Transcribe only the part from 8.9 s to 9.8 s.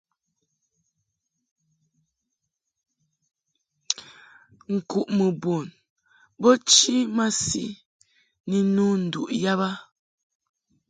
nduʼ yab a.